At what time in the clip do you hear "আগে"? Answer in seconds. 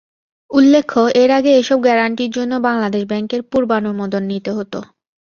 1.37-1.51